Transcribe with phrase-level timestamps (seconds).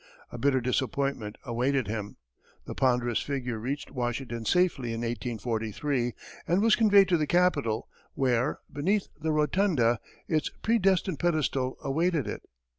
[0.31, 2.17] A bitter disappointment awaited him.
[2.65, 6.13] The ponderous figure reached Washington safely in 1843,
[6.47, 12.41] and was conveyed to the Capitol, where, beneath the rotunda, its predestined pedestal awaited it.